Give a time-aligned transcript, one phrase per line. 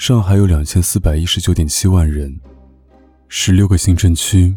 [0.00, 2.34] 上海有两千四百一十九点七万人，
[3.28, 4.56] 十六个行政区，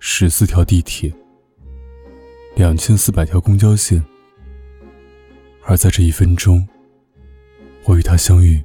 [0.00, 1.14] 十四条地铁，
[2.56, 4.04] 两千四百条公交线。
[5.62, 6.66] 而在这一分钟，
[7.84, 8.60] 我与他相遇，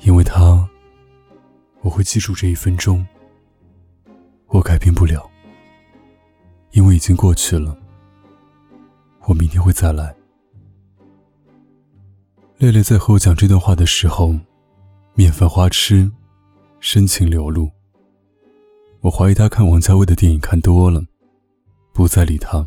[0.00, 0.68] 因为他，
[1.82, 3.06] 我会记住这一分钟。
[4.48, 5.30] 我改变不了，
[6.72, 7.78] 因为已经过去了。
[9.28, 10.12] 我明天会再来。
[12.64, 14.34] 蕾蕾在和我讲这段话的时候，
[15.12, 16.10] 面泛花痴，
[16.80, 17.70] 深情流露。
[19.02, 21.04] 我怀疑她看王家卫的电影看多了，
[21.92, 22.66] 不再理他，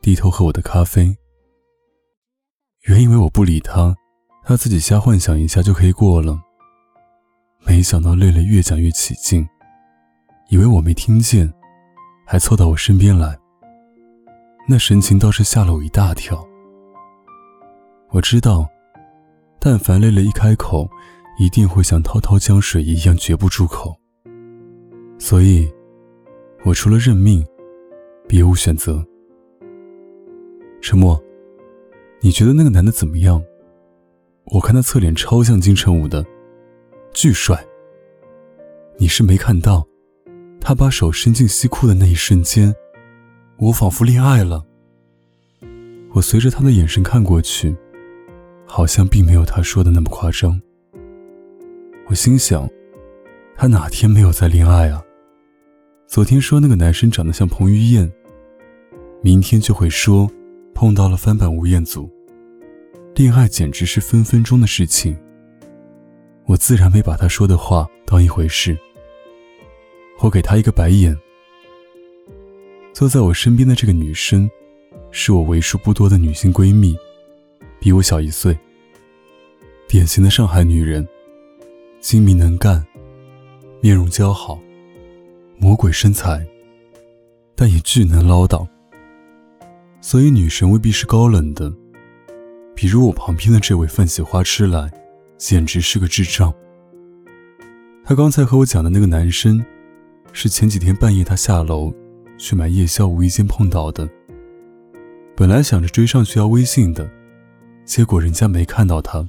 [0.00, 1.14] 低头喝我的咖啡。
[2.84, 3.94] 原以为我不理他，
[4.44, 6.40] 他自己瞎幻想一下就可以过了。
[7.66, 9.46] 没想到蕾蕾越讲越起劲，
[10.48, 11.52] 以为我没听见，
[12.24, 13.38] 还凑到我身边来。
[14.66, 16.42] 那神情倒是吓了我一大跳。
[18.08, 18.66] 我知道。
[19.64, 20.90] 但凡累了一开口，
[21.38, 23.96] 一定会像滔滔江水一样绝不住口。
[25.20, 25.70] 所以，
[26.64, 27.46] 我除了认命，
[28.26, 29.06] 别无选择。
[30.80, 31.22] 沉默。
[32.20, 33.40] 你觉得那个男的怎么样？
[34.46, 36.26] 我看他侧脸超像金城武的，
[37.14, 37.64] 巨帅。
[38.98, 39.86] 你是没看到，
[40.60, 42.74] 他把手伸进西裤的那一瞬间，
[43.58, 44.64] 我仿佛恋爱了。
[46.14, 47.76] 我随着他的眼神看过去。
[48.74, 50.58] 好像并没有他说的那么夸张。
[52.06, 52.66] 我心想，
[53.54, 55.04] 他哪天没有在恋爱啊？
[56.06, 58.10] 昨天说那个男生长得像彭于晏，
[59.20, 60.26] 明天就会说
[60.72, 62.10] 碰到了翻版吴彦祖，
[63.14, 65.14] 恋爱简直是分分钟的事情。
[66.46, 68.74] 我自然没把他说的话当一回事。
[70.20, 71.14] 我给他一个白眼。
[72.94, 74.50] 坐在我身边的这个女生，
[75.10, 76.96] 是我为数不多的女性闺蜜。
[77.82, 78.56] 比我小一岁，
[79.88, 81.04] 典型的上海女人，
[81.98, 82.80] 精明能干，
[83.80, 84.56] 面容姣好，
[85.58, 86.46] 魔鬼身材，
[87.56, 88.64] 但也巨能唠叨。
[90.00, 91.74] 所以女神未必是高冷的，
[92.72, 94.88] 比如我旁边的这位泛起花痴来，
[95.36, 96.54] 简直是个智障。
[98.04, 99.60] 他刚才和我讲的那个男生，
[100.32, 101.92] 是前几天半夜他下楼
[102.38, 104.08] 去买夜宵无意间碰到的，
[105.34, 107.10] 本来想着追上去要微信的。
[107.92, 109.22] 结果人家没看到他，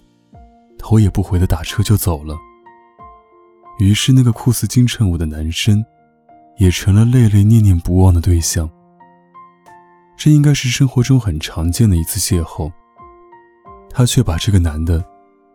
[0.80, 2.38] 头也不回的打车就走了。
[3.78, 5.84] 于是那个酷似金城武的男生，
[6.56, 8.70] 也成了泪泪念念不忘的对象。
[10.16, 12.72] 这应该是生活中很常见的一次邂逅，
[13.90, 15.04] 他却把这个男的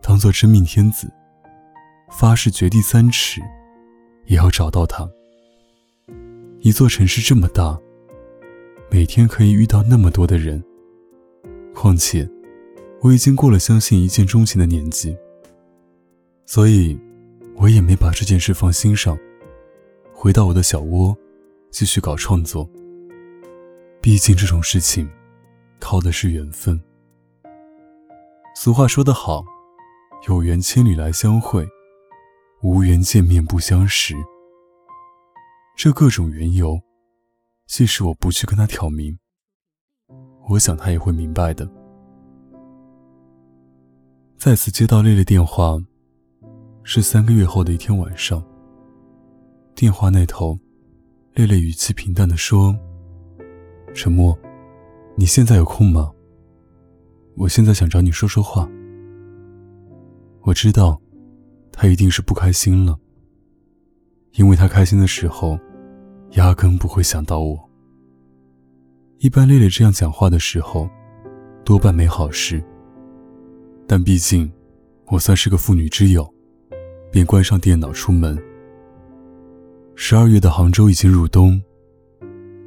[0.03, 1.11] 当做真命天子，
[2.11, 3.41] 发誓掘地三尺，
[4.27, 5.09] 也要找到他。
[6.61, 7.79] 一座城市这么大，
[8.91, 10.63] 每天可以遇到那么多的人，
[11.75, 12.29] 况且。
[13.01, 15.17] 我已经过了相信一见钟情的年纪，
[16.47, 16.99] 所以，
[17.55, 19.17] 我也没把这件事放心上，
[20.13, 21.17] 回到我的小窝，
[21.71, 22.69] 继续搞创作。
[24.01, 25.09] 毕竟这种事情，
[25.79, 26.81] 靠的是缘分。
[28.57, 29.45] 俗话说得好，
[30.27, 31.65] 有缘千里来相会，
[32.63, 34.13] 无缘见面不相识。
[35.77, 36.81] 这各种缘由，
[37.69, 39.17] 即使我不去跟他挑明，
[40.49, 41.78] 我想他也会明白的。
[44.39, 45.77] 再次接到丽丽电话，
[46.85, 48.41] 是三个月后的一天晚上。
[49.75, 50.57] 电话那头，
[51.35, 52.73] 丽丽语气平淡的说
[53.93, 54.39] ：“沉默，
[55.17, 56.13] 你现在有空吗？
[57.37, 58.71] 我现在想找你说说话。”
[60.43, 61.01] 我知道，
[61.73, 62.97] 他一定是不开心了，
[64.35, 65.59] 因为他开心的时候，
[66.35, 67.59] 压根不会想到我。
[69.19, 70.89] 一般丽丽这样讲话的时候，
[71.65, 72.63] 多半没好事。
[73.91, 74.53] 但毕竟，
[75.07, 76.31] 我算是个妇女之友，
[77.11, 78.39] 便关上电脑出门。
[79.95, 81.59] 十二月的杭州已经入冬，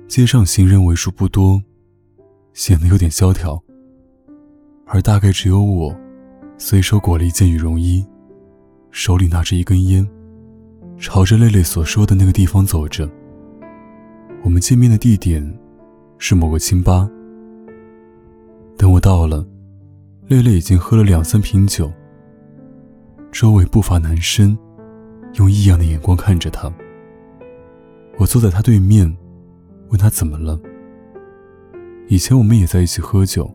[0.08, 1.62] 街上行人为数不多，
[2.54, 3.62] 显得有点萧条。
[4.88, 5.96] 而大概只有我，
[6.58, 8.03] 随手裹了一件羽绒衣，
[8.90, 10.06] 手里拿着一根烟，
[10.97, 13.08] 朝着蕾蕾所说的那个地方走着。
[14.44, 15.56] 我们见面的地点
[16.18, 17.08] 是某个清吧。
[18.76, 19.46] 等我到了。
[20.32, 21.92] 蕾蕾已经喝了两三瓶酒，
[23.34, 24.58] 周围不乏男生，
[25.34, 26.72] 用异样的眼光看着她。
[28.18, 29.14] 我坐在她对面，
[29.90, 30.58] 问她怎么了。
[32.08, 33.54] 以前我们也在一起喝酒，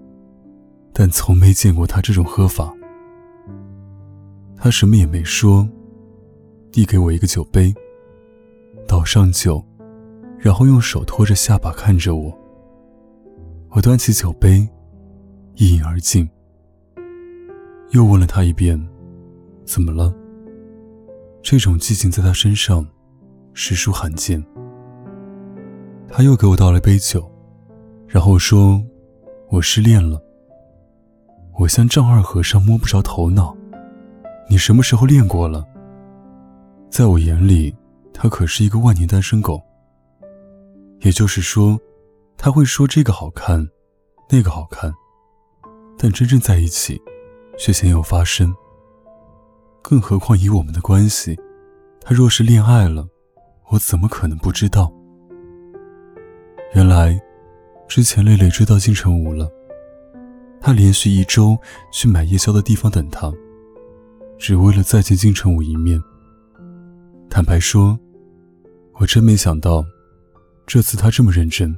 [0.93, 2.71] 但从没见过她这种喝法。
[4.55, 5.67] 她什么也没说，
[6.71, 7.75] 递给我一个酒杯，
[8.87, 9.65] 倒上酒，
[10.39, 12.39] 然后用手托着下巴看着我。
[13.71, 14.69] 我端起酒杯，
[15.55, 16.29] 一饮而尽。
[17.97, 18.79] 又问了他一遍
[19.65, 20.15] ：“怎么了？”
[21.43, 22.87] 这种激情在他身上
[23.55, 24.45] 实属罕见。
[26.07, 27.27] 他又给我倒了杯酒，
[28.07, 28.85] 然后说
[29.49, 30.23] ：“我失恋了。”
[31.59, 33.57] 我像丈二和尚摸不着头脑。
[34.51, 35.65] 你什么时候练过了？
[36.91, 37.75] 在我眼里，
[38.13, 39.59] 他可是一个万年单身狗。
[41.01, 41.81] 也就是说，
[42.37, 43.67] 他会说这个好看，
[44.29, 44.93] 那个好看，
[45.97, 47.01] 但真正在一起，
[47.59, 48.55] 却鲜有发生。
[49.83, 51.39] 更何况以我们的关系，
[52.01, 53.07] 他若是恋爱了，
[53.71, 54.93] 我怎么可能不知道？
[56.75, 57.21] 原来，
[57.89, 59.49] 之前蕾蕾追到金城武了，
[60.61, 61.57] 他连续一周
[61.93, 63.33] 去买夜宵的地方等他。
[64.39, 66.03] 只为了再见金城武一面。
[67.31, 67.99] 坦白说，
[68.95, 69.85] 我真没想到，
[70.67, 71.75] 这次他这么认真。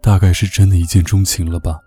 [0.00, 1.78] 大概是真的一见钟情了吧。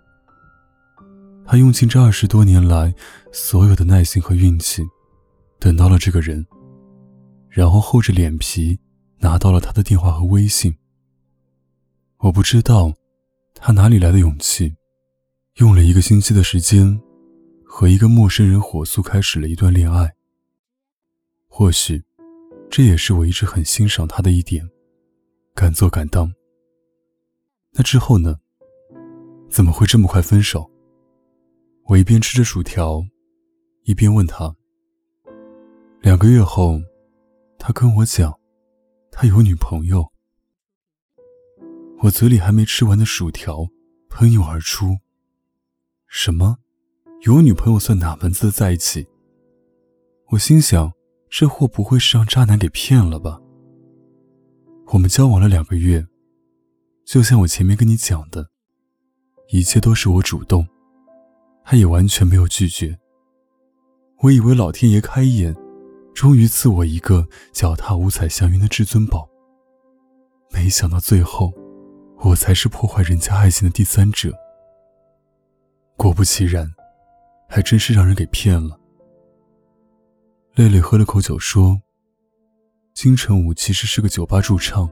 [1.52, 2.94] 他用尽这二十多年来
[3.30, 4.82] 所有的耐心和运气，
[5.60, 6.46] 等到了这个人，
[7.50, 8.78] 然后厚着脸皮
[9.18, 10.74] 拿到了他的电话和微信。
[12.20, 12.90] 我不知道
[13.54, 14.74] 他哪里来的勇气，
[15.56, 16.98] 用了一个星期的时间。
[17.66, 20.10] 和一个陌生人火速开始了一段恋爱。
[21.48, 22.02] 或许，
[22.70, 24.66] 这也是我一直很欣赏他的一点，
[25.54, 26.32] 敢做敢当。
[27.72, 28.38] 那之后呢？
[29.50, 30.71] 怎么会这么快分手？
[31.92, 33.06] 我一边吃着薯条，
[33.82, 34.56] 一边问他。
[36.00, 36.80] 两个月后，
[37.58, 38.32] 他跟我讲，
[39.10, 40.02] 他有女朋友。
[41.98, 43.68] 我嘴里还没吃完的薯条
[44.08, 44.96] 喷涌而出。
[46.06, 46.56] 什么？
[47.26, 49.06] 有女朋友算哪门子的在一起？
[50.28, 50.90] 我心想，
[51.28, 53.38] 这货不会是让渣男给骗了吧？
[54.94, 56.06] 我们交往了两个月，
[57.04, 58.48] 就像我前面跟你讲的，
[59.50, 60.66] 一切都是我主动，
[61.64, 62.98] 他也完全没有拒绝。
[64.20, 65.56] 我以为老天爷开眼，
[66.14, 69.28] 终于赐我一个脚踏五彩祥云的至尊宝，
[70.50, 71.52] 没想到最后，
[72.18, 74.32] 我才是破坏人家爱情的第三者。
[75.96, 76.72] 果不其然。
[77.54, 78.80] 还真是让人给骗了。
[80.54, 81.78] 累累喝了口酒说
[82.94, 84.90] ：“金城武其实是个酒吧驻唱，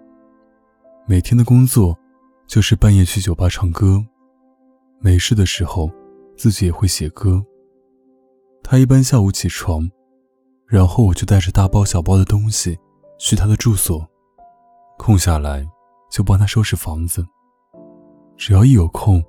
[1.07, 1.99] 每天的工作
[2.47, 4.05] 就是半夜去酒吧唱歌，
[4.99, 5.91] 没事的时候
[6.41, 7.45] 自己也会写歌。
[8.63, 9.87] 他一般下午起床，
[10.67, 12.79] 然后我就带着大包小包的东西
[13.19, 14.09] 去他的住所，
[14.97, 15.69] 空下来
[16.11, 17.23] 就帮他收拾房子。
[18.39, 19.23] 只要一有空，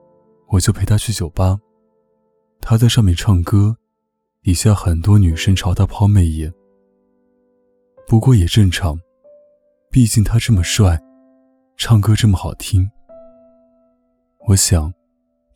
[0.48, 1.60] 我就陪他去酒吧。”
[2.64, 3.76] 他在上面唱歌，
[4.42, 6.50] 底下很多女生朝他抛媚眼。
[8.08, 8.98] 不过也正常，
[9.90, 10.98] 毕竟他这么帅，
[11.76, 12.90] 唱歌这么好听。
[14.48, 14.94] 我想，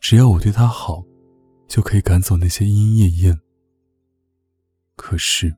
[0.00, 1.02] 只要我对他好，
[1.66, 3.40] 就可以赶走那些莺莺燕燕。
[4.94, 5.54] 可是，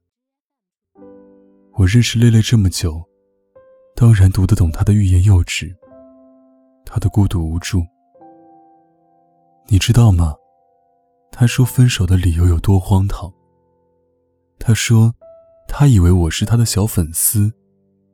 [1.75, 3.03] 我认识蕾蕾这么久，
[3.95, 5.75] 当然读得懂她的欲言又止，
[6.85, 7.83] 她的孤独无助。
[9.67, 10.35] 你知道吗？
[11.31, 13.33] 他说分手的理由有多荒唐。
[14.59, 15.15] 他说，
[15.69, 17.53] 他以为我是他的小粉丝，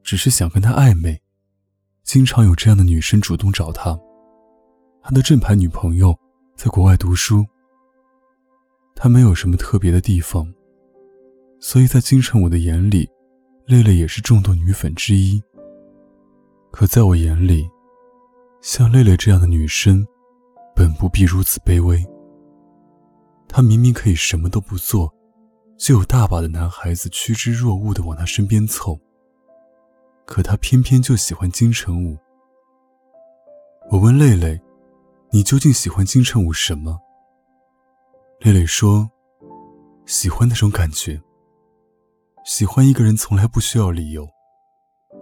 [0.03, 1.23] 只是想跟他暧昧。
[2.03, 3.99] 经常有这样的女生主动找他。
[5.01, 6.15] 他的正牌女朋友
[6.57, 7.47] 在国外读书。
[8.95, 10.53] 他没有什么特别的地方，
[11.61, 13.09] 所以在金城武的眼里，
[13.67, 15.43] 蕾蕾也是众多女粉之一。
[16.71, 17.69] 可在我眼里，
[18.63, 20.07] 像蕾蕾这样的女生，
[20.75, 22.05] 本不必如此卑微。
[23.49, 25.13] 他明明可以什么都不做，
[25.77, 28.99] 就有大把的男孩子趋之若鹜的往他身边凑。
[30.25, 32.17] 可他偏偏就喜欢金城武。
[33.91, 34.59] 我问蕾蕾
[35.31, 36.99] ：“你究竟喜欢金城武什么？”
[38.45, 39.11] 磊磊说
[40.05, 41.19] ：“喜欢那种感觉。
[42.45, 44.29] 喜欢一个人从来不需要理由，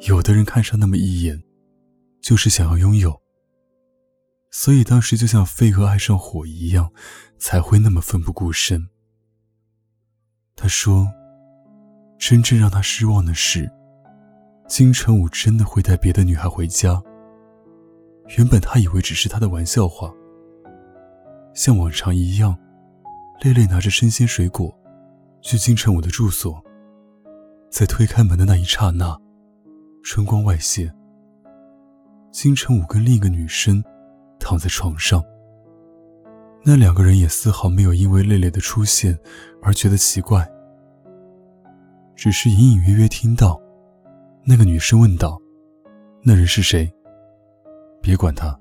[0.09, 1.41] 有的人看上那么一眼，
[2.21, 3.17] 就是想要拥有。”
[4.50, 6.91] 所以当时就像飞蛾爱上火一样，
[7.38, 8.88] 才会那么奋不顾身。
[10.57, 11.07] 他说
[12.19, 13.71] ：“真正让他失望的是，
[14.67, 17.00] 金城武真的会带别的女孩回家。
[18.37, 20.12] 原本他以为只是他的玩笑话。
[21.55, 22.59] 像往常一样，
[23.42, 24.72] 蕾蕾拿着生鲜水果，
[25.40, 26.62] 去金城武的住所。
[27.70, 29.18] 在推开门的那一刹那，
[30.04, 30.92] 春光外泄。
[32.30, 33.82] 金城武跟另一个女生。”
[34.44, 35.22] 躺在床上，
[36.64, 39.16] 那两个人也丝毫没有因为蕾蕾的出现
[39.62, 40.44] 而觉得奇怪，
[42.16, 43.62] 只是隐隐约约听到
[44.44, 45.40] 那个女生问道
[46.26, 46.92] ：“那人是谁？”
[48.02, 48.58] 别管他。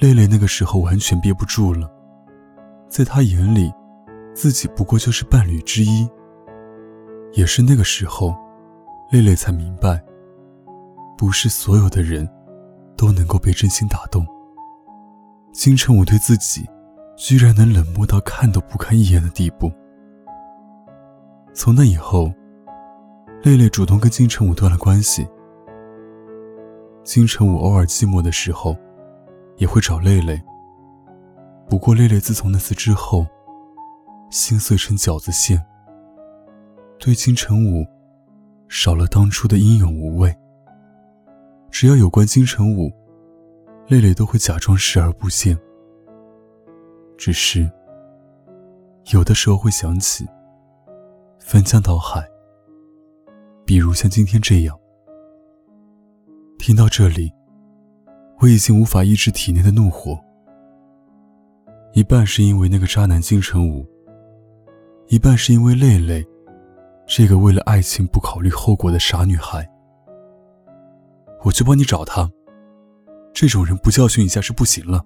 [0.00, 1.93] 蕾蕾那个时候完全憋不住了，
[2.88, 3.72] 在他眼里，
[4.34, 6.08] 自己不过就是伴侣之一。
[7.32, 8.34] 也是那个时候，
[9.10, 10.00] 蕾蕾才明白，
[11.18, 12.28] 不是所有的人
[12.96, 14.24] 都能够被真心打动。
[15.52, 16.64] 金城武对自己，
[17.16, 19.72] 居然能冷漠到看都不看一眼的地步。
[21.52, 22.32] 从那以后，
[23.42, 25.26] 蕾蕾主动跟金城武断了关系。
[27.02, 28.76] 金城武偶尔寂寞的时候，
[29.56, 30.40] 也会找蕾蕾。
[31.68, 33.26] 不过，蕾蕾自从那次之后，
[34.30, 35.60] 心碎成饺子馅，
[36.98, 37.84] 对金城武
[38.68, 40.34] 少了当初的英勇无畏。
[41.70, 42.92] 只要有关金城武，
[43.88, 45.58] 蕾蕾都会假装视而不见。
[47.18, 47.68] 只是，
[49.12, 50.26] 有的时候会想起，
[51.40, 52.24] 翻江倒海。
[53.64, 54.78] 比如像今天这样。
[56.58, 57.32] 听到这里，
[58.40, 60.18] 我已经无法抑制体内的怒火。
[61.94, 63.86] 一半是因为那个渣男金城武，
[65.06, 66.26] 一半是因为蕾蕾，
[67.06, 69.64] 这个为了爱情不考虑后果的傻女孩。
[71.44, 72.28] 我去帮你找他，
[73.32, 75.04] 这种人不教训一下是不行了。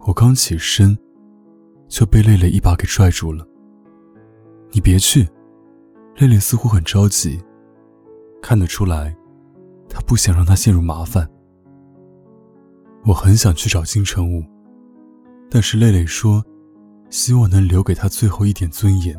[0.00, 0.98] 我刚起身，
[1.86, 3.46] 就被蕾蕾一把给拽住了。
[4.72, 5.28] 你别去，
[6.16, 7.40] 蕾蕾似乎很着急，
[8.42, 9.16] 看得出来，
[9.88, 11.30] 她不想让他陷入麻烦。
[13.04, 14.42] 我很想去找金城武。
[15.54, 16.42] 但是蕾蕾说，
[17.10, 19.14] 希望能留给他最后一点尊严。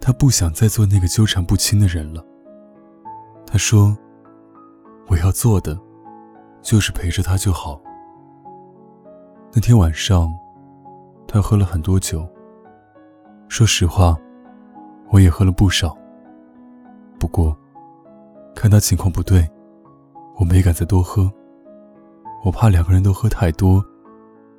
[0.00, 2.26] 他不想再做那个纠缠不清的人了。
[3.46, 3.96] 他说
[5.06, 5.78] ：“我要做的，
[6.60, 7.80] 就是陪着他就好。”
[9.54, 10.28] 那天晚上，
[11.28, 12.28] 他喝了很多酒。
[13.46, 14.16] 说实话，
[15.10, 15.96] 我也喝了不少。
[17.20, 17.56] 不过，
[18.56, 19.48] 看他情况不对，
[20.34, 21.32] 我没敢再多喝。
[22.44, 23.80] 我怕两个人都喝太多。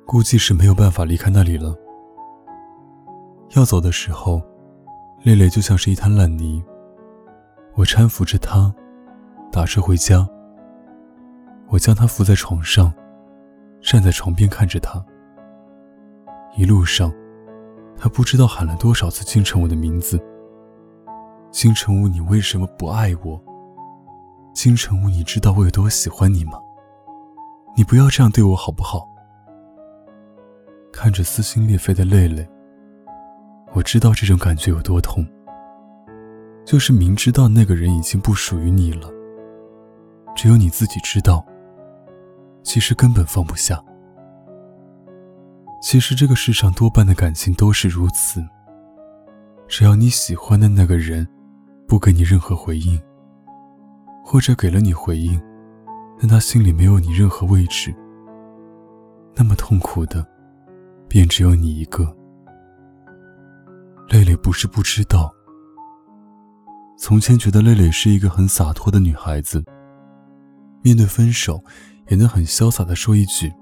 [0.06, 1.74] 估计是没有办法离开那里了。
[3.56, 4.42] 要走的时候，
[5.22, 6.62] 蕾蕾就像是一滩烂泥。
[7.74, 8.72] 我搀扶着她，
[9.50, 10.28] 打车回家。
[11.68, 12.92] 我将她扶在床上，
[13.80, 15.04] 站在床边看着她。
[16.56, 17.12] 一路上，
[17.96, 20.20] 她不知道喊了多少次金城武的名字。
[21.50, 23.42] 金城武，你为什么不爱我？
[24.52, 26.60] 金城武，你知道我有多喜欢你吗？
[27.76, 29.08] 你不要这样对我好不好？
[30.94, 32.48] 看着撕心裂肺的泪泪，
[33.74, 35.26] 我知道这种感觉有多痛。
[36.64, 39.10] 就是明知道那个人已经不属于你了，
[40.36, 41.44] 只有你自己知道。
[42.62, 43.82] 其实根本放不下。
[45.82, 48.42] 其实这个世上多半的感情都是如此。
[49.66, 51.26] 只要你喜欢的那个人
[51.88, 52.98] 不给你任何回应，
[54.24, 55.38] 或者给了你回应，
[56.20, 57.92] 但他心里没有你任何位置，
[59.34, 60.24] 那么痛苦的。
[61.08, 62.04] 便只有你一个。
[64.08, 65.34] 蕾蕾不是不知道，
[66.96, 69.64] 从前觉得蕾蕾是一个很洒脱的女孩子，
[70.82, 71.62] 面对分手
[72.08, 73.52] 也能很潇洒的说一句：“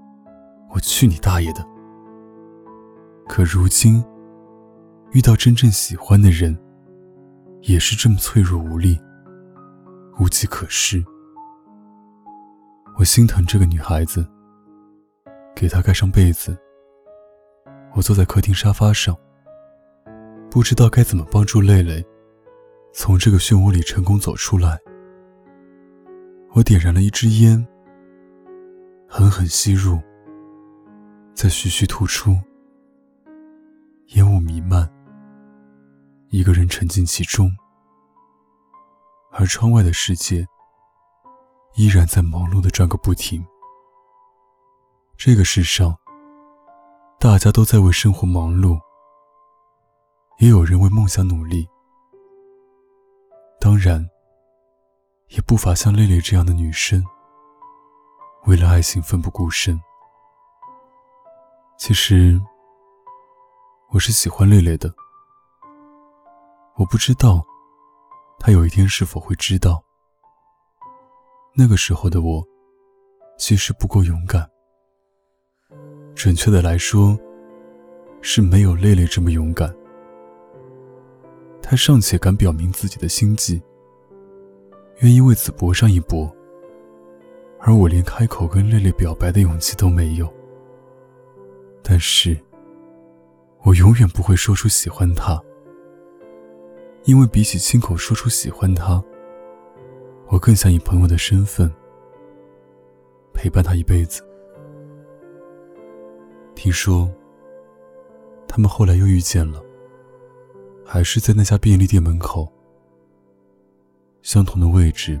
[0.71, 1.65] 我去你大爷的。”
[3.27, 4.03] 可如今，
[5.11, 6.55] 遇到真正喜欢的人，
[7.61, 8.99] 也是这么脆弱无力，
[10.19, 11.03] 无计可施。
[12.97, 14.27] 我心疼这个女孩子，
[15.55, 16.55] 给她盖上被子。
[17.95, 19.15] 我坐在客厅沙发上，
[20.49, 22.03] 不知道该怎么帮助蕾蕾
[22.91, 24.79] 从这个漩涡里成功走出来。
[26.53, 27.63] 我点燃了一支烟，
[29.07, 30.01] 狠狠吸入，
[31.35, 32.35] 再徐徐吐出，
[34.15, 34.91] 烟雾弥漫，
[36.29, 37.51] 一个人沉浸其中，
[39.31, 40.43] 而窗外的世界
[41.75, 43.45] 依然在忙碌的转个不停。
[45.15, 45.95] 这个世上。
[47.23, 48.77] 大家都在为生活忙碌，
[50.39, 51.65] 也有人为梦想努力。
[53.61, 54.05] 当然，
[55.29, 57.01] 也不乏像蕾蕾这样的女生，
[58.45, 59.81] 为了爱情奋不顾身。
[61.77, 62.37] 其实，
[63.91, 64.93] 我是喜欢蕾蕾的。
[66.75, 67.41] 我不知道，
[68.37, 69.81] 她有一天是否会知道。
[71.55, 72.45] 那个时候的我，
[73.37, 74.45] 其实不够勇敢。
[76.15, 77.17] 准确的来说，
[78.21, 79.73] 是没有蕾蕾这么勇敢。
[81.61, 83.61] 他尚且敢表明自己的心迹，
[84.99, 86.33] 愿意为此搏上一搏，
[87.59, 90.31] 而我连开口跟蕾蕾表白的勇气都没有。
[91.81, 92.37] 但是，
[93.63, 95.41] 我永远不会说出喜欢她，
[97.05, 99.03] 因为比起亲口说出喜欢她，
[100.27, 101.69] 我更想以朋友的身份
[103.33, 104.21] 陪伴她一辈子。
[106.55, 107.09] 听说，
[108.47, 109.61] 他们后来又遇见了，
[110.85, 112.51] 还是在那家便利店门口，
[114.21, 115.19] 相同的位置，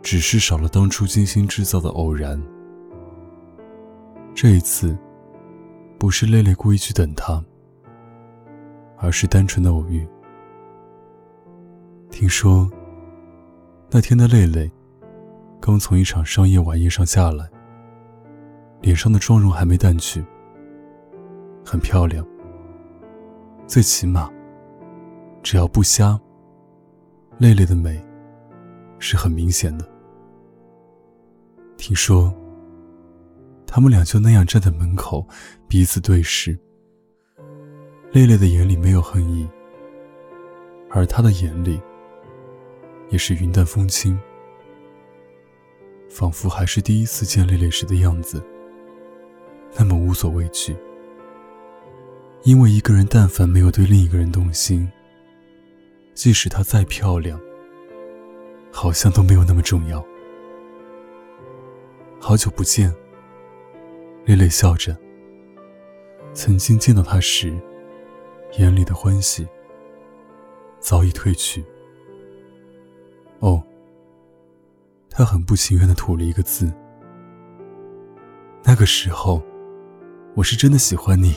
[0.00, 2.40] 只是少了当初精心制造的偶然。
[4.34, 4.96] 这一次，
[5.98, 7.44] 不是蕾蕾故意去等他，
[8.96, 10.08] 而是单纯的偶遇。
[12.10, 12.70] 听说，
[13.90, 14.70] 那天的蕾蕾
[15.60, 17.50] 刚从一场商业晚宴上下来，
[18.82, 20.22] 脸上的妆容还没淡去。
[21.64, 22.26] 很漂亮，
[23.66, 24.28] 最起码，
[25.42, 26.20] 只要不瞎，
[27.38, 28.04] 蕾蕾的美
[28.98, 29.88] 是很明显的。
[31.76, 32.34] 听说，
[33.66, 35.24] 他们俩就那样站在门口，
[35.68, 36.58] 彼此对视。
[38.12, 39.48] 蕾蕾的眼里没有恨意，
[40.90, 41.80] 而他的眼里
[43.08, 44.18] 也是云淡风轻，
[46.10, 48.44] 仿佛还是第一次见蕾蕾时的样子，
[49.76, 50.76] 那么无所畏惧。
[52.44, 54.90] 因为一个人但凡没有对另一个人动心，
[56.12, 57.40] 即使她再漂亮，
[58.72, 60.04] 好像都没有那么重要。
[62.18, 62.92] 好久不见，
[64.24, 64.96] 磊磊笑着。
[66.34, 67.52] 曾经见到他时，
[68.58, 69.46] 眼里的欢喜
[70.80, 71.64] 早已褪去。
[73.40, 73.62] 哦，
[75.10, 76.72] 他很不情愿的吐了一个字。
[78.64, 79.42] 那个时候，
[80.34, 81.34] 我是真的喜欢你。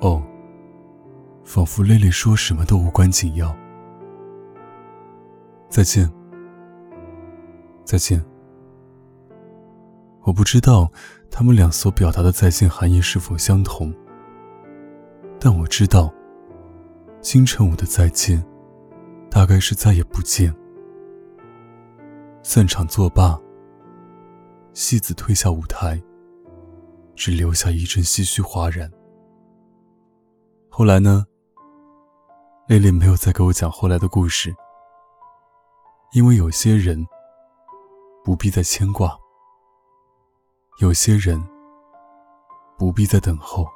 [0.00, 0.22] 哦，
[1.44, 3.56] 仿佛蕾蕾说什么都无关紧要。
[5.68, 6.10] 再见，
[7.84, 8.22] 再见。
[10.22, 10.90] 我不知道
[11.30, 13.94] 他们俩所表达的再见含义是否相同，
[15.38, 16.12] 但我知道，
[17.20, 18.44] 金城武的再见，
[19.30, 20.52] 大概是再也不见。
[22.42, 23.38] 散场作罢，
[24.74, 26.00] 戏子退下舞台，
[27.24, 28.90] 只留下一阵唏嘘哗然。
[30.68, 31.24] 后来呢？
[32.66, 34.52] 丽丽没有再给我讲后来的故事，
[36.14, 37.06] 因为有些人
[38.24, 39.16] 不必再牵挂，
[40.80, 41.40] 有些人
[42.76, 43.68] 不必再等候，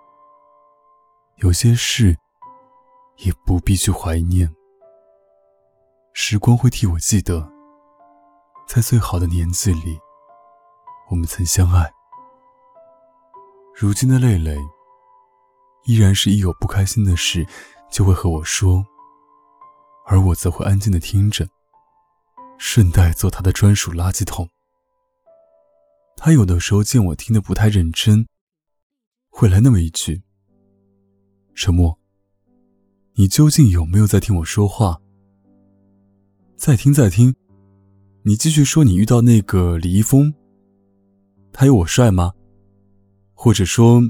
[1.37, 2.16] 有些事
[3.18, 4.53] 也不必去怀念。
[6.14, 7.49] 时光会替我记得，
[8.66, 10.01] 在最好的年纪里，
[11.11, 11.96] 我们曾相爱。
[13.79, 14.57] 如今的蕾蕾。
[15.85, 17.47] 依然是一有不开心的事，
[17.93, 18.83] 就会和我说，
[20.07, 21.47] 而我则会安静的听着，
[22.57, 24.49] 顺带做他的专属垃圾桶。
[26.17, 28.27] 他有的时候见我听得不太认真，
[29.29, 30.23] 会来那么一句
[31.55, 31.99] ：“沉默，
[33.17, 34.99] 你究竟有没有在听我说话？
[36.57, 37.35] 在听，在听，
[38.23, 40.33] 你继续说，你遇到那个李易峰，
[41.53, 42.33] 他有我帅吗？
[43.37, 44.01] 或者说？”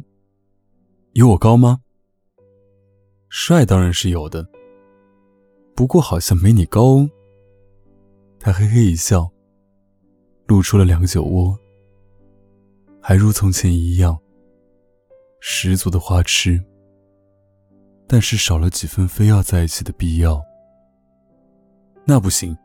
[1.13, 1.81] 有我高吗？
[3.29, 4.47] 帅当然是有的，
[5.75, 6.83] 不过好像没你高。
[6.83, 7.11] 哦
[8.39, 9.29] 他嘿嘿一笑，
[10.47, 11.59] 露出了两个酒窝，
[13.01, 14.17] 还如从前一样，
[15.41, 16.63] 十足的花痴。
[18.07, 20.41] 但是少了几分非要在一起的必要。
[22.05, 22.57] 那不行，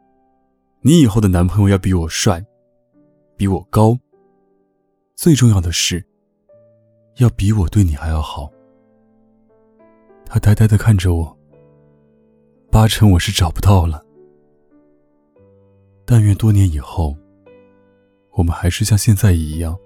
[0.82, 2.46] 你以后的男朋友要比我帅，
[3.36, 3.98] 比我高。
[5.16, 6.06] 最重要的是。
[7.18, 8.52] 要比我对你还要好。
[10.26, 11.38] 他呆呆的看着我，
[12.72, 14.04] 八成我是找不到了。
[16.06, 17.16] 但愿多年以后，
[18.32, 19.78] 我们还是像现在一样，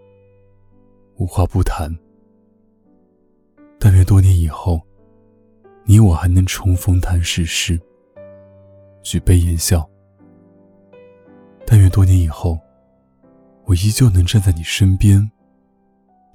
[1.18, 1.90] 无话不谈。
[3.80, 4.80] 但愿多年以后，
[5.84, 7.80] 你我还能重逢谈世事，
[9.02, 9.88] 举杯言笑。
[11.66, 12.60] 但愿多年以后，
[13.66, 15.30] 我依旧能站在你身边。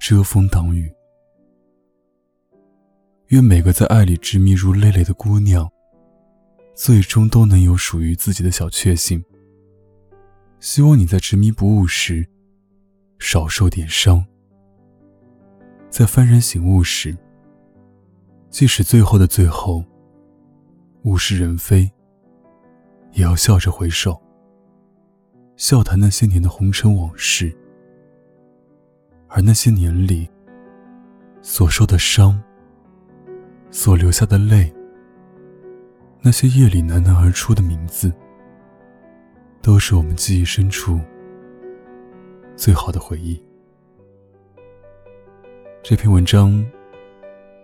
[0.01, 0.91] 遮风挡雨。
[3.27, 5.69] 愿每个在爱里执迷如泪泪的姑娘，
[6.73, 9.23] 最终都能有属于自己的小确幸。
[10.59, 12.27] 希望你在执迷不悟时，
[13.19, 14.25] 少受点伤；
[15.91, 17.15] 在幡然醒悟时，
[18.49, 19.85] 即使最后的最后，
[21.03, 21.87] 物是人非，
[23.11, 24.19] 也要笑着回首，
[25.57, 27.55] 笑谈那些年的红尘往事。
[29.33, 30.29] 而那些年里
[31.41, 32.37] 所受的伤，
[33.69, 34.71] 所流下的泪，
[36.21, 38.11] 那些夜里喃喃而出的名字，
[39.61, 40.99] 都是我们记忆深处
[42.57, 43.41] 最好的回忆。
[45.81, 46.63] 这篇文章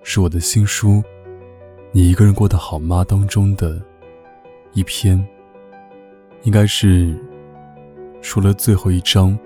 [0.03, 0.91] 是我的新书
[1.91, 3.83] 《你一个人过得好吗》当中的
[4.71, 5.21] 一篇，
[6.43, 7.13] 应该是
[8.21, 9.37] 除了最后一章，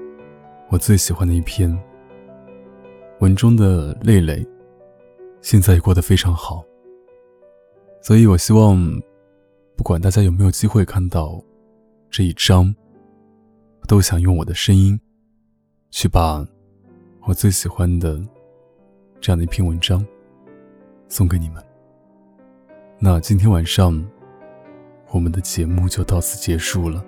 [0.69, 1.75] 我最喜欢的一篇。
[3.21, 4.43] 文中的泪泪，
[5.41, 6.65] 现在也过得非常好。
[8.01, 8.75] 所以我希望，
[9.77, 11.39] 不管大家有没有机会看到
[12.09, 12.73] 这一章，
[13.87, 14.99] 都想用我的声音，
[15.91, 16.43] 去把
[17.27, 18.19] 我最喜欢的
[19.19, 20.03] 这样的一篇文章
[21.07, 21.63] 送给你们。
[22.97, 24.03] 那今天晚上，
[25.11, 27.05] 我们的节目就到此结束了。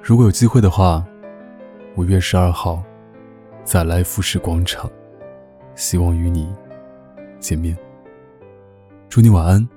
[0.00, 1.04] 如果有机会的话，
[1.96, 2.80] 五月十二号
[3.68, 4.90] 在来福士广场，
[5.74, 6.50] 希望与你
[7.38, 7.76] 见面。
[9.10, 9.68] 祝你晚安，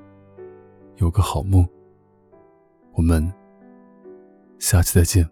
[0.96, 1.68] 有个好梦。
[2.94, 3.22] 我们
[4.60, 5.30] 下期再见。